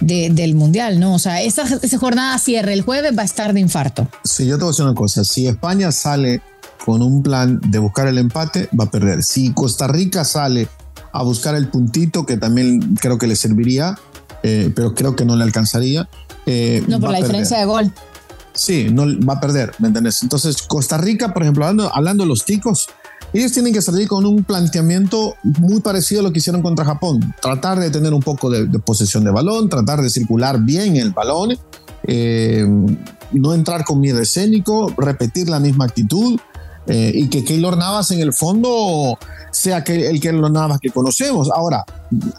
del 0.00 0.54
Mundial, 0.54 0.98
¿no? 0.98 1.14
O 1.14 1.18
sea, 1.18 1.42
esa, 1.42 1.64
esa 1.82 1.98
jornada 1.98 2.38
cierre 2.38 2.72
el 2.72 2.82
jueves 2.82 3.16
va 3.16 3.22
a 3.22 3.26
estar 3.26 3.52
de 3.52 3.60
infarto. 3.60 4.08
Sí, 4.24 4.46
yo 4.46 4.56
te 4.56 4.64
voy 4.64 4.70
a 4.70 4.72
decir 4.72 4.84
una 4.86 4.94
cosa, 4.94 5.24
si 5.24 5.46
España 5.46 5.92
sale 5.92 6.40
con 6.84 7.02
un 7.02 7.22
plan 7.22 7.60
de 7.68 7.78
buscar 7.78 8.08
el 8.08 8.18
empate, 8.18 8.68
va 8.78 8.84
a 8.84 8.90
perder. 8.90 9.22
Si 9.22 9.52
Costa 9.52 9.86
Rica 9.86 10.24
sale 10.24 10.68
a 11.12 11.22
buscar 11.22 11.54
el 11.54 11.68
puntito, 11.68 12.24
que 12.24 12.36
también 12.36 12.94
creo 12.96 13.18
que 13.18 13.26
le 13.26 13.36
serviría, 13.36 13.98
eh, 14.42 14.72
pero 14.74 14.94
creo 14.94 15.16
que 15.16 15.24
no 15.24 15.36
le 15.36 15.44
alcanzaría. 15.44 16.08
Eh, 16.46 16.82
no, 16.88 17.00
por 17.00 17.10
la 17.10 17.18
diferencia 17.18 17.58
de 17.58 17.64
gol. 17.64 17.92
Sí, 18.52 18.88
no 18.90 19.04
va 19.26 19.34
a 19.34 19.40
perder, 19.40 19.72
¿me 19.78 19.88
entiendes? 19.88 20.22
Entonces, 20.22 20.62
Costa 20.62 20.98
Rica, 20.98 21.32
por 21.32 21.42
ejemplo, 21.42 21.64
hablando, 21.64 21.94
hablando 21.94 22.24
de 22.24 22.28
los 22.28 22.44
ticos, 22.44 22.88
ellos 23.32 23.52
tienen 23.52 23.72
que 23.72 23.80
salir 23.80 24.08
con 24.08 24.26
un 24.26 24.42
planteamiento 24.42 25.36
muy 25.42 25.80
parecido 25.80 26.20
a 26.20 26.24
lo 26.24 26.32
que 26.32 26.38
hicieron 26.40 26.62
contra 26.62 26.84
Japón. 26.84 27.34
Tratar 27.40 27.78
de 27.78 27.90
tener 27.90 28.12
un 28.12 28.22
poco 28.22 28.50
de, 28.50 28.66
posesión 28.80 29.24
de 29.24 29.30
balón, 29.30 29.68
tratar 29.68 30.02
de 30.02 30.10
circular 30.10 30.60
bien 30.60 30.96
el 30.96 31.12
balón, 31.12 31.56
eh, 32.08 32.66
no 33.32 33.54
entrar 33.54 33.84
con 33.84 34.00
miedo 34.00 34.20
escénico, 34.20 34.92
repetir 34.98 35.48
la 35.48 35.60
misma 35.60 35.84
actitud. 35.84 36.40
Eh, 36.86 37.12
y 37.14 37.28
que 37.28 37.44
Keylor 37.44 37.76
Navas 37.76 38.10
en 38.10 38.20
el 38.20 38.32
fondo 38.32 39.18
sea 39.52 39.84
que 39.84 40.08
el 40.08 40.20
Keylor 40.20 40.50
Navas 40.50 40.80
que 40.80 40.90
conocemos. 40.90 41.50
Ahora, 41.54 41.84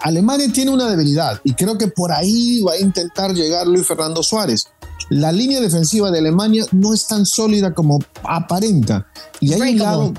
Alemania 0.01 0.47
tiene 0.51 0.71
una 0.71 0.89
debilidad 0.89 1.39
y 1.43 1.53
creo 1.53 1.77
que 1.77 1.87
por 1.87 2.11
ahí 2.11 2.61
va 2.61 2.73
a 2.73 2.79
intentar 2.79 3.33
llegar 3.33 3.67
Luis 3.67 3.87
Fernando 3.87 4.23
Suárez. 4.23 4.67
La 5.09 5.31
línea 5.31 5.59
defensiva 5.59 6.09
de 6.11 6.19
Alemania 6.19 6.65
no 6.71 6.93
es 6.93 7.07
tan 7.07 7.25
sólida 7.25 7.73
como 7.73 7.99
aparenta 8.23 9.07
y 9.39 9.53
hay 9.53 9.73
un 9.73 9.77
lado 9.77 10.13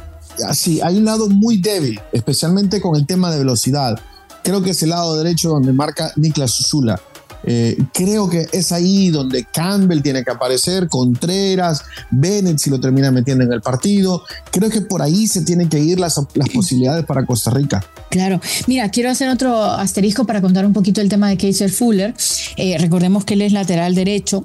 así, 0.47 0.81
hay 0.81 0.99
un 0.99 1.05
lado 1.05 1.29
muy 1.29 1.59
débil, 1.59 2.01
especialmente 2.13 2.81
con 2.81 2.97
el 2.97 3.07
tema 3.07 3.31
de 3.31 3.39
velocidad. 3.39 3.99
Creo 4.43 4.63
que 4.63 4.71
es 4.71 4.83
el 4.83 4.91
lado 4.91 5.17
derecho 5.17 5.51
donde 5.51 5.73
marca 5.73 6.13
Niklas 6.17 6.53
Zula. 6.53 7.01
Eh, 7.45 7.77
creo 7.93 8.29
que 8.29 8.47
es 8.53 8.73
ahí 8.73 9.11
donde 9.11 9.45
Campbell 9.45 10.01
tiene 10.01 10.25
que 10.25 10.31
aparecer, 10.31 10.89
Contreras, 10.89 11.83
Bennett 12.11 12.59
si 12.59 12.71
lo 12.71 12.81
termina 12.81 13.11
metiendo 13.11 13.45
en 13.45 13.53
el 13.53 13.61
partido. 13.61 14.23
Creo 14.51 14.71
que 14.71 14.81
por 14.81 15.03
ahí 15.03 15.27
se 15.27 15.43
tienen 15.43 15.69
que 15.69 15.79
ir 15.79 15.99
las, 15.99 16.21
las 16.35 16.49
posibilidades 16.55 17.05
para 17.05 17.25
Costa 17.27 17.51
Rica. 17.51 17.85
Claro, 18.11 18.41
mira, 18.67 18.89
quiero 18.91 19.11
hacer 19.11 19.29
otro 19.29 19.63
asterisco 19.63 20.25
para 20.25 20.41
contar 20.41 20.67
un 20.67 20.73
poquito 20.73 21.01
el 21.01 21.09
tema 21.09 21.29
de 21.29 21.37
Kaiser 21.37 21.71
Fuller. 21.71 22.15
Eh, 22.57 22.77
recordemos 22.79 23.25
que 23.25 23.35
él 23.35 23.43
es 23.43 23.53
lateral 23.53 23.95
derecho, 23.95 24.45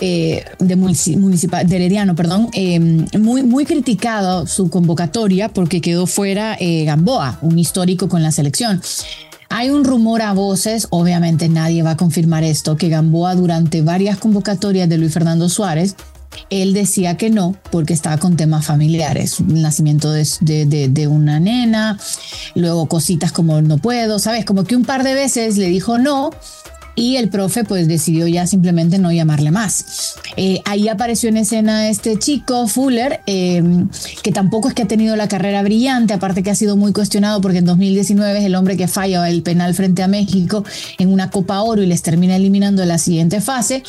eh, 0.00 0.44
de, 0.58 0.74
municipal, 0.74 1.68
de 1.68 1.76
Herediano, 1.76 2.16
perdón, 2.16 2.48
eh, 2.52 2.80
muy, 3.16 3.44
muy 3.44 3.64
criticado 3.64 4.44
su 4.44 4.68
convocatoria 4.68 5.48
porque 5.48 5.80
quedó 5.80 6.06
fuera 6.06 6.56
eh, 6.58 6.84
Gamboa, 6.84 7.38
un 7.42 7.58
histórico 7.60 8.08
con 8.08 8.20
la 8.20 8.32
selección. 8.32 8.82
Hay 9.56 9.70
un 9.70 9.84
rumor 9.84 10.20
a 10.20 10.32
voces, 10.32 10.88
obviamente 10.90 11.48
nadie 11.48 11.84
va 11.84 11.92
a 11.92 11.96
confirmar 11.96 12.42
esto, 12.42 12.76
que 12.76 12.88
Gamboa 12.88 13.36
durante 13.36 13.82
varias 13.82 14.18
convocatorias 14.18 14.88
de 14.88 14.98
Luis 14.98 15.12
Fernando 15.12 15.48
Suárez, 15.48 15.94
él 16.50 16.74
decía 16.74 17.16
que 17.16 17.30
no 17.30 17.54
porque 17.70 17.92
estaba 17.92 18.18
con 18.18 18.36
temas 18.36 18.66
familiares, 18.66 19.40
nacimiento 19.40 20.10
de, 20.10 20.26
de, 20.40 20.88
de, 20.88 21.06
una 21.06 21.38
nena, 21.38 22.00
luego 22.56 22.88
cositas 22.88 23.30
como 23.30 23.62
no 23.62 23.78
puedo, 23.78 24.18
¿sabes? 24.18 24.44
Como 24.44 24.64
que 24.64 24.74
un 24.74 24.84
par 24.84 25.04
de 25.04 25.14
veces 25.14 25.56
le 25.56 25.68
dijo 25.68 25.98
no 25.98 26.30
y 26.94 27.16
el 27.16 27.28
profe 27.28 27.64
pues 27.64 27.88
decidió 27.88 28.26
ya 28.26 28.46
simplemente 28.46 28.98
no 28.98 29.12
llamarle 29.12 29.50
más. 29.50 30.16
Eh, 30.36 30.60
ahí 30.64 30.88
apareció 30.88 31.28
en 31.28 31.38
escena 31.38 31.88
este 31.88 32.18
chico, 32.18 32.66
Fuller, 32.68 33.20
em, 33.26 33.88
que 34.22 34.32
tampoco 34.32 34.68
es 34.68 34.74
que 34.74 34.82
ha 34.82 34.88
tenido 34.88 35.16
la 35.16 35.28
carrera 35.28 35.62
brillante, 35.62 36.14
aparte 36.14 36.42
que 36.42 36.50
ha 36.50 36.54
sido 36.54 36.76
muy 36.76 36.92
cuestionado 36.92 37.40
porque 37.40 37.58
en 37.58 37.64
2019 37.64 38.38
es 38.38 38.44
el 38.44 38.54
hombre 38.54 38.76
que 38.76 38.88
falla 38.88 39.28
el 39.28 39.42
penal 39.42 39.74
frente 39.74 40.02
a 40.02 40.08
México 40.08 40.64
en 40.98 41.12
una 41.12 41.30
Copa 41.30 41.62
Oro 41.62 41.82
y 41.82 41.86
les 41.86 42.02
termina 42.02 42.36
eliminando 42.36 42.82
en 42.82 42.88
la 42.88 42.98
siguiente 42.98 43.40
fase. 43.40 43.82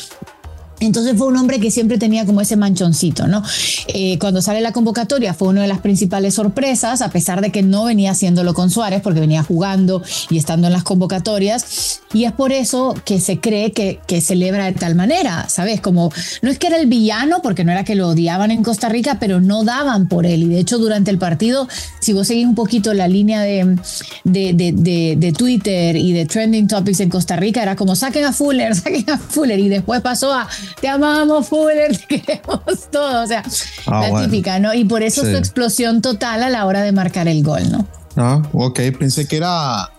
Entonces 0.80 1.16
fue 1.16 1.28
un 1.28 1.36
hombre 1.36 1.58
que 1.58 1.70
siempre 1.70 1.98
tenía 1.98 2.26
como 2.26 2.40
ese 2.40 2.56
manchoncito, 2.56 3.26
¿no? 3.26 3.42
Eh, 3.88 4.18
cuando 4.18 4.42
sale 4.42 4.60
la 4.60 4.72
convocatoria 4.72 5.32
fue 5.32 5.48
una 5.48 5.62
de 5.62 5.68
las 5.68 5.80
principales 5.80 6.34
sorpresas, 6.34 7.00
a 7.00 7.10
pesar 7.10 7.40
de 7.40 7.50
que 7.50 7.62
no 7.62 7.84
venía 7.84 8.10
haciéndolo 8.10 8.52
con 8.52 8.70
Suárez, 8.70 9.00
porque 9.02 9.20
venía 9.20 9.42
jugando 9.42 10.02
y 10.28 10.38
estando 10.38 10.66
en 10.66 10.72
las 10.72 10.84
convocatorias. 10.84 12.00
Y 12.12 12.24
es 12.24 12.32
por 12.32 12.52
eso 12.52 12.94
que 13.04 13.20
se 13.20 13.40
cree 13.40 13.72
que, 13.72 14.00
que 14.06 14.20
celebra 14.20 14.66
de 14.66 14.72
tal 14.72 14.94
manera, 14.94 15.48
¿sabes? 15.48 15.80
Como 15.80 16.12
no 16.42 16.50
es 16.50 16.58
que 16.58 16.66
era 16.66 16.76
el 16.76 16.86
villano, 16.86 17.40
porque 17.42 17.64
no 17.64 17.72
era 17.72 17.84
que 17.84 17.94
lo 17.94 18.08
odiaban 18.08 18.50
en 18.50 18.62
Costa 18.62 18.88
Rica, 18.88 19.18
pero 19.18 19.40
no 19.40 19.64
daban 19.64 20.08
por 20.08 20.26
él. 20.26 20.42
Y 20.42 20.48
de 20.48 20.58
hecho, 20.58 20.78
durante 20.78 21.10
el 21.10 21.18
partido, 21.18 21.68
si 22.00 22.12
vos 22.12 22.26
seguís 22.26 22.46
un 22.46 22.54
poquito 22.54 22.92
la 22.92 23.08
línea 23.08 23.40
de, 23.42 23.76
de, 24.24 24.52
de, 24.52 25.16
de 25.16 25.32
Twitter 25.32 25.96
y 25.96 26.12
de 26.12 26.26
Trending 26.26 26.68
Topics 26.68 27.00
en 27.00 27.08
Costa 27.08 27.36
Rica, 27.36 27.62
era 27.62 27.76
como 27.76 27.96
saquen 27.96 28.24
a 28.24 28.32
Fuller, 28.32 28.74
saquen 28.74 29.08
a 29.10 29.18
Fuller. 29.18 29.58
Y 29.58 29.68
después 29.68 30.00
pasó 30.02 30.32
a 30.32 30.48
te 30.80 30.88
amamos, 30.88 31.48
Fuller, 31.48 31.96
te 32.08 32.20
queremos 32.20 32.90
todo. 32.90 33.22
O 33.22 33.26
sea, 33.26 33.42
ah, 33.86 34.08
la 34.08 34.22
típica, 34.22 34.58
¿no? 34.58 34.74
Y 34.74 34.84
por 34.84 35.02
eso 35.02 35.22
su 35.22 35.36
explosión 35.36 36.02
total 36.02 36.42
a 36.42 36.50
la 36.50 36.66
hora 36.66 36.82
de 36.82 36.92
marcar 36.92 37.28
el 37.28 37.42
gol, 37.42 37.70
¿no? 37.70 37.86
Ah, 38.16 38.42
ok. 38.52 38.80
Pensé 38.98 39.26
que 39.26 39.36
era 39.36 39.90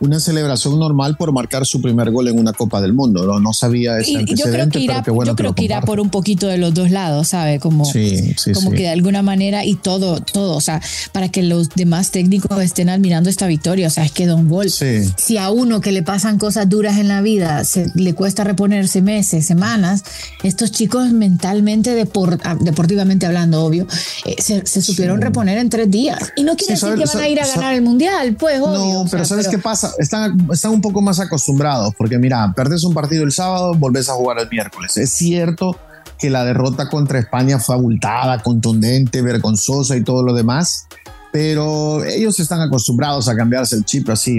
una 0.00 0.20
celebración 0.20 0.78
normal 0.78 1.16
por 1.16 1.32
marcar 1.32 1.66
su 1.66 1.80
primer 1.80 2.10
gol 2.10 2.28
en 2.28 2.38
una 2.38 2.52
Copa 2.52 2.80
del 2.80 2.92
Mundo. 2.92 3.24
No, 3.24 3.40
no 3.40 3.52
sabía 3.52 3.98
ese 3.98 4.16
antecedente, 4.16 4.42
yo 4.42 4.52
creo 4.52 4.68
que 4.68 4.80
irá, 4.80 5.02
bueno 5.06 5.32
yo 5.32 5.36
creo 5.36 5.54
que, 5.54 5.64
irá 5.64 5.80
por 5.80 6.00
un 6.00 6.10
poquito 6.10 6.46
de 6.46 6.58
los 6.58 6.74
dos 6.74 6.90
lados, 6.90 7.28
¿sabe? 7.28 7.58
Como, 7.60 7.84
como 7.84 8.70
que 8.70 8.82
de 8.82 8.88
alguna 8.88 9.22
manera 9.22 9.64
y 9.64 9.74
todo, 9.74 10.20
todo, 10.20 10.56
o 10.56 10.60
sea, 10.60 10.80
para 11.12 11.28
que 11.28 11.42
los 11.42 11.70
demás 11.70 12.10
técnicos 12.10 12.62
estén 12.62 12.88
admirando 12.88 13.30
esta 13.30 13.46
victoria. 13.46 13.86
O 13.88 13.90
sea, 13.90 14.04
es 14.04 14.12
que 14.12 14.26
Don 14.26 14.48
Bol, 14.48 14.70
si 14.70 15.38
a 15.38 15.50
uno 15.50 15.80
que 15.80 15.92
le 15.92 16.02
pasan 16.02 16.38
cosas 16.38 16.68
duras 16.68 16.98
en 16.98 17.08
la 17.08 17.22
vida 17.22 17.64
se, 17.64 17.90
le 17.94 18.14
cuesta 18.14 18.44
reponerse 18.44 19.02
meses, 19.02 19.46
semanas, 19.46 20.04
estos 20.42 20.70
chicos 20.72 21.12
mentalmente, 21.12 21.94
deportivamente 21.94 23.26
hablando, 23.26 23.64
obvio, 23.64 23.86
eh, 24.24 24.36
se, 24.40 24.82
supieron 24.82 25.20
reponer 25.20 25.58
en 25.58 25.70
tres 25.70 25.90
días. 25.90 26.32
Y 26.36 26.44
no 26.44 26.56
quiere 26.56 26.74
decir 26.74 26.94
que 26.94 27.04
van 27.04 27.18
a 27.18 27.28
ir 27.28 27.40
a 27.40 27.46
ganar 27.46 27.74
el 27.74 27.82
mundial, 27.82 28.34
pues, 28.34 28.60
obvio. 28.60 29.04
No, 29.04 29.06
pero 29.10 29.24
¿sabes 29.24 29.48
qué 29.48 29.58
pasa? 29.58 29.85
Están, 29.98 30.48
están 30.52 30.72
un 30.72 30.80
poco 30.80 31.00
más 31.02 31.20
acostumbrados, 31.20 31.94
porque 31.96 32.18
mira, 32.18 32.52
perdés 32.54 32.84
un 32.84 32.94
partido 32.94 33.24
el 33.24 33.32
sábado, 33.32 33.74
volvés 33.74 34.08
a 34.08 34.12
jugar 34.12 34.38
el 34.38 34.48
miércoles. 34.48 34.96
Es 34.96 35.10
cierto 35.10 35.76
que 36.18 36.30
la 36.30 36.44
derrota 36.44 36.88
contra 36.88 37.18
España 37.18 37.58
fue 37.58 37.74
abultada, 37.74 38.42
contundente, 38.42 39.22
vergonzosa 39.22 39.96
y 39.96 40.02
todo 40.02 40.22
lo 40.22 40.32
demás, 40.32 40.86
pero 41.32 42.02
ellos 42.04 42.40
están 42.40 42.62
acostumbrados 42.62 43.28
a 43.28 43.36
cambiarse 43.36 43.76
el 43.76 43.84
chip 43.84 44.08
así 44.08 44.38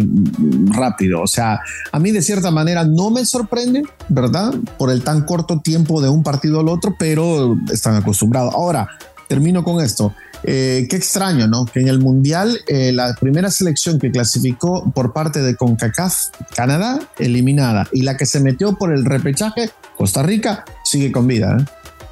rápido. 0.70 1.22
O 1.22 1.27
sea, 1.27 1.60
a 1.92 2.00
mí 2.00 2.12
de 2.12 2.24
cierta 2.24 2.50
manera 2.50 2.86
no 2.86 3.12
me 3.12 3.24
sorprende, 3.25 3.84
¿verdad? 4.10 4.54
Por 4.80 4.89
el 4.89 5.04
tan 5.04 5.22
corto 5.22 5.60
tiempo 5.60 6.01
de 6.01 6.10
un 6.10 6.24
partido 6.24 6.60
al 6.60 6.70
otro, 6.70 6.96
pero 6.98 7.56
están 7.72 7.96
acostumbrados. 7.96 8.54
Ahora, 8.54 8.89
termino 9.27 9.63
con 9.63 9.84
esto. 9.84 10.13
Eh, 10.43 10.88
qué 10.89 10.96
extraño, 10.96 11.48
¿no? 11.48 11.65
Que 11.65 11.79
en 11.79 11.88
el 11.88 12.00
Mundial 12.00 12.60
eh, 12.67 12.91
la 12.91 13.15
primera 13.15 13.50
selección 13.51 14.00
que 14.00 14.12
clasificó 14.12 14.91
por 14.91 15.13
parte 15.13 15.41
de 15.41 15.55
CONCACAF, 15.55 16.15
Canadá, 16.55 17.00
eliminada. 17.17 17.88
Y 17.91 18.03
la 18.03 18.17
que 18.17 18.25
se 18.25 18.39
metió 18.39 18.75
por 18.75 18.93
el 18.93 19.05
repechaje, 19.05 19.72
Costa 19.98 20.24
Rica, 20.24 20.65
sigue 20.84 21.12
con 21.12 21.27
vida. 21.27 21.57
¿eh? 21.60 21.65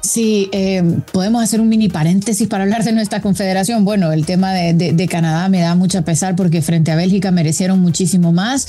Sí, 0.06 0.50
podemos 1.12 1.42
hacer 1.42 1.60
un 1.60 1.68
mini 1.68 1.88
paréntesis 1.88 2.46
para 2.48 2.64
hablar 2.64 2.84
de 2.84 2.92
nuestra 2.92 3.20
confederación. 3.20 3.84
Bueno, 3.84 4.12
el 4.12 4.24
tema 4.24 4.52
de, 4.52 5.08
Canadá 5.10 5.48
me 5.48 5.60
da 5.60 5.74
mucha 5.74 6.02
pesar 6.02 6.36
porque 6.36 6.62
frente 6.62 6.90
a 6.90 6.96
Bélgica 6.96 7.30
merecieron 7.30 7.80
muchísimo 7.80 8.32
más. 8.32 8.68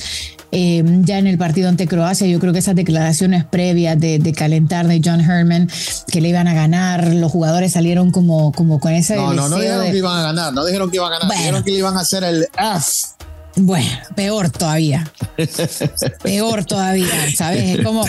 Eh, 0.52 0.84
ya 1.02 1.18
en 1.18 1.28
el 1.28 1.38
partido 1.38 1.68
ante 1.68 1.88
Croacia, 1.88 2.26
yo 2.26 2.40
creo 2.40 2.54
que 2.54 2.60
esas 2.60 2.76
declaraciones 2.76 3.44
previas 3.44 4.00
de, 4.00 4.34
calentar 4.36 4.88
de 4.88 5.02
John 5.04 5.20
Herman, 5.20 5.70
que 6.12 6.22
le 6.22 6.30
iban 6.30 6.48
a 6.48 6.54
ganar, 6.54 7.14
los 7.14 7.32
jugadores 7.32 7.74
salieron 7.74 8.12
como, 8.12 8.52
como 8.54 8.80
con 8.80 8.94
ese. 8.94 9.16
No, 9.16 9.34
no, 9.34 9.50
no 9.50 9.60
dijeron 9.60 9.92
que 9.92 9.98
iban 9.98 10.20
a 10.20 10.24
ganar, 10.24 10.54
no 10.54 10.66
dijeron 10.66 10.90
que 10.90 10.98
iban 10.98 11.14
a 11.14 11.20
ganar, 11.20 11.38
dijeron 11.38 11.64
que 11.64 11.72
le 11.72 11.78
iban 11.78 11.98
a 11.98 12.00
hacer 12.00 12.24
el 12.24 12.44
F 12.44 13.17
bueno, 13.58 13.90
peor 14.16 14.50
todavía. 14.50 15.12
peor 16.24 16.66
todavía, 16.66 17.08
¿sabes? 17.36 17.80
Es 17.80 17.86
como 17.86 18.06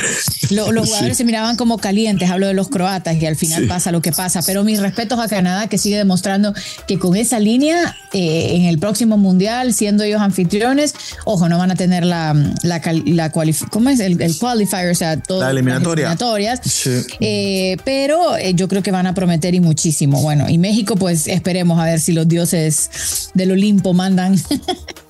los 0.51 0.89
jugadores 0.89 1.17
se 1.17 1.25
miraban 1.25 1.57
como 1.57 1.79
calientes, 1.79 2.31
hablo 2.31 2.47
de 2.47 2.55
los 2.55 2.69
croatas 2.69 3.17
y 3.21 3.27
al 3.27 3.37
final 3.37 3.67
pasa 3.67 3.91
lo 3.91 4.03
que 4.03 4.13
pasa. 4.13 4.41
Pero 4.47 4.65
mis 4.65 4.81
respetos 4.81 5.19
a 5.19 5.29
Canadá 5.29 5.67
que 5.69 5.79
sigue 5.79 5.97
demostrando 5.97 6.55
que 6.87 6.99
con 6.99 7.17
esa 7.17 7.39
línea 7.39 7.97
eh, 8.13 8.57
en 8.57 8.65
el 8.65 8.79
próximo 8.79 9.17
mundial, 9.17 9.75
siendo 9.75 10.05
ellos 10.05 10.21
anfitriones, 10.21 10.95
ojo, 11.25 11.49
no 11.49 11.59
van 11.59 11.71
a 11.71 11.77
tener 11.77 12.05
la, 12.05 12.35
la, 12.63 12.81
la 13.05 13.31
¿cómo 13.31 13.91
es? 13.91 14.01
El, 14.01 14.19
qualifier, 14.39 14.91
o 14.91 14.95
sea, 14.95 15.21
todas 15.21 15.43
las 15.43 15.51
eliminatorias. 15.53 16.87
Eh, 17.21 17.77
pero 17.85 18.37
eh, 18.37 18.55
yo 18.55 18.69
creo 18.69 18.83
que 18.83 18.91
van 18.91 19.07
a 19.07 19.15
prometer 19.15 19.55
y 19.55 19.61
muchísimo. 19.61 20.23
Bueno, 20.23 20.49
y 20.49 20.59
México, 20.59 20.97
pues 20.97 21.27
esperemos 21.27 21.79
a 21.81 21.85
ver 21.85 22.01
si 22.01 22.13
los 22.13 22.29
dioses 22.29 23.31
del 23.35 23.53
Olimpo 23.53 23.95
mandan 23.95 24.37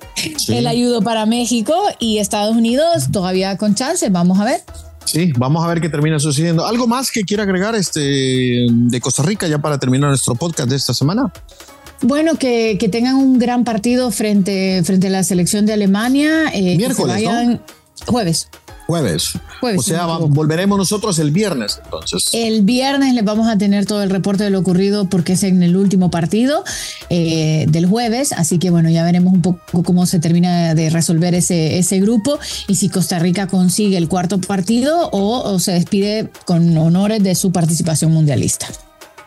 el 0.49 0.67
ayudo 0.67 1.03
para 1.03 1.27
México 1.27 1.75
y 1.99 2.19
Estados 2.19 2.57
Unidos 2.57 3.09
todavía 3.13 3.57
con 3.57 3.75
chance. 3.75 4.09
Vamos 4.11 4.41
a 4.41 4.45
ver. 4.45 4.63
Sí, 5.05 5.33
vamos 5.39 5.65
a 5.65 5.69
ver 5.69 5.81
qué 5.81 5.89
termina 5.89 6.19
sucediendo. 6.19 6.67
¿Algo 6.67 6.87
más 6.87 7.11
que 7.11 7.25
quiera 7.25 7.45
agregar 7.45 7.75
este 7.75 8.67
de 8.71 9.01
Costa 9.01 9.23
Rica 9.23 9.47
ya 9.49 9.59
para 9.59 9.79
terminar 9.79 10.11
nuestro 10.11 10.35
podcast 10.35 10.69
de 10.69 10.77
esta 10.77 10.93
semana? 10.93 11.33
Bueno, 12.03 12.37
que, 12.37 12.77
tengan 12.93 13.17
un 13.17 13.39
gran 13.39 13.65
partido 13.65 14.11
frente, 14.11 14.83
frente 14.85 15.09
a 15.09 15.11
la 15.11 15.25
selección 15.25 15.67
de 15.67 15.73
Alemania. 15.73 16.51
Eh, 16.53 16.77
Miércoles, 16.77 17.25
Jueves. 18.07 18.49
Jueves. 18.89 19.35
o 19.61 19.83
sea, 19.83 20.07
volveremos 20.07 20.79
nosotros 20.79 21.19
el 21.19 21.31
viernes 21.31 21.79
entonces. 21.85 22.31
El 22.33 22.63
viernes 22.63 23.13
les 23.13 23.23
vamos 23.23 23.47
a 23.47 23.59
tener 23.59 23.85
todo 23.85 24.03
el 24.03 24.09
reporte 24.09 24.45
de 24.45 24.51
lo 24.51 24.61
ocurrido 24.61 25.11
porque 25.11 25.35
es 25.35 25.43
en 25.43 25.63
el 25.63 25.77
último 25.77 26.11
partido 26.11 26.65
eh, 27.11 27.67
del 27.69 27.85
jueves. 27.85 28.33
Así 28.33 28.59
que 28.59 28.71
bueno, 28.71 28.89
ya 28.89 29.05
veremos 29.05 29.35
un 29.35 29.43
poco 29.43 29.83
cómo 29.83 30.07
se 30.07 30.21
termina 30.21 30.75
de 30.75 30.89
resolver 30.89 31.35
ese, 31.35 31.79
ese 31.79 32.01
grupo 32.01 32.39
y 32.67 32.77
si 32.77 32.89
Costa 32.89 33.19
Rica 33.19 33.47
consigue 33.47 33.99
el 33.99 34.09
cuarto 34.09 34.41
partido 34.41 35.11
o 35.13 35.59
se 35.59 35.73
despide 35.73 36.31
con 36.47 36.75
honores 36.79 37.23
de 37.23 37.35
su 37.35 37.53
participación 37.53 38.11
mundialista. 38.11 38.69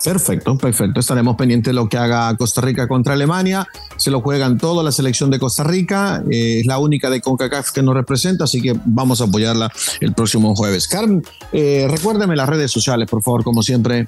Perfecto, 0.03 0.58
perfecto. 0.58 1.00
Estaremos 1.00 1.36
pendientes 1.36 1.70
de 1.70 1.74
lo 1.74 1.88
que 1.88 1.98
haga 1.98 2.36
Costa 2.36 2.62
Rica 2.62 2.88
contra 2.88 3.13
Alemania. 3.13 3.67
Se 3.98 4.10
lo 4.10 4.22
juegan 4.22 4.58
todo 4.58 4.81
la 4.81 4.91
selección 4.91 5.29
de 5.29 5.38
Costa 5.38 5.63
Rica. 5.63 6.24
Eh, 6.31 6.62
es 6.62 6.65
la 6.65 6.79
única 6.79 7.10
de 7.10 7.22
CONCACAF 7.22 7.72
que 7.72 7.84
nos 7.84 7.93
representa, 7.93 8.46
así 8.46 8.62
que 8.62 8.75
vamos 8.86 9.22
a 9.22 9.25
apoyarla 9.25 9.72
el 10.00 10.13
próximo 10.13 10.55
jueves. 10.55 10.88
Carmen, 10.88 11.24
eh, 11.53 11.88
recuérdeme 11.89 12.36
las 12.36 12.50
redes 12.50 12.72
sociales, 12.72 13.08
por 13.10 13.22
favor, 13.22 13.43
como 13.43 13.62
siempre. 13.62 14.05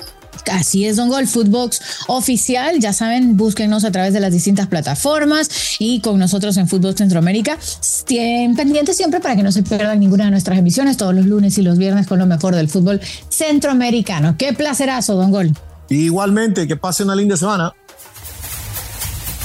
Así 0.52 0.86
es, 0.86 0.98
Don 0.98 1.10
Gol, 1.10 1.28
Footbox 1.28 1.80
oficial. 2.08 2.80
Ya 2.80 2.92
saben, 2.92 3.38
búsquenos 3.38 3.86
a 3.86 3.92
través 3.92 4.14
de 4.14 4.20
las 4.20 4.34
distintas 4.34 4.68
plataformas 4.68 5.78
y 5.78 6.02
con 6.02 6.18
nosotros 6.18 6.58
en 6.58 6.68
Footbox 6.68 6.98
Centroamérica. 6.98 7.58
Estén 7.62 8.56
pendientes 8.56 8.98
siempre 8.98 9.20
para 9.20 9.36
que 9.36 9.44
no 9.44 9.52
se 9.52 9.62
pierdan 9.62 10.00
ninguna 10.00 10.26
de 10.26 10.32
nuestras 10.32 10.58
emisiones 10.58 10.98
todos 10.98 11.14
los 11.14 11.28
lunes 11.28 11.56
y 11.60 11.62
los 11.62 11.78
viernes 11.78 12.08
con 12.08 12.18
lo 12.18 12.26
mejor 12.26 12.56
del 12.56 12.68
fútbol 12.68 13.00
centroamericano. 13.30 14.36
Qué 14.40 14.54
placerazo, 14.54 15.16
Don 15.16 15.30
Gol. 15.30 15.54
Igualmente, 15.90 16.68
que 16.68 16.76
pase 16.76 17.04
una 17.04 17.16
linda 17.16 17.38
semana. 17.38 17.74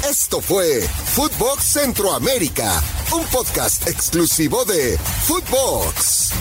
Esto 0.08 0.40
fue 0.40 0.80
Footbox 1.14 1.64
Centroamérica, 1.64 2.82
un 3.12 3.24
podcast 3.26 3.86
exclusivo 3.88 4.64
de 4.64 4.98
Footbox. 5.26 6.32